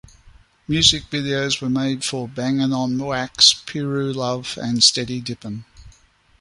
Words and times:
Music 0.67 1.03
videos 1.11 1.61
were 1.61 1.69
made 1.69 2.03
for 2.03 2.27
"Bangin' 2.27 2.73
on 2.73 2.97
Wax", 2.97 3.53
"Piru 3.53 4.11
Love" 4.11 4.57
and 4.59 4.83
"Steady 4.83 5.21
Dippin"'. 5.21 5.63